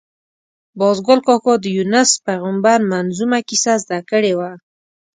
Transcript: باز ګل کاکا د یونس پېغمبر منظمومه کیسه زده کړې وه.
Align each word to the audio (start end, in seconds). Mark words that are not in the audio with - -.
باز 0.79 0.97
ګل 1.07 1.19
کاکا 1.27 1.53
د 1.63 1.65
یونس 1.77 2.09
پېغمبر 2.25 2.79
منظمومه 2.91 3.39
کیسه 3.47 3.73
زده 3.83 3.99
کړې 4.09 4.33
وه. 4.39 4.51